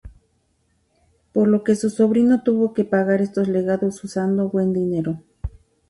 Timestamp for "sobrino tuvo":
1.91-2.73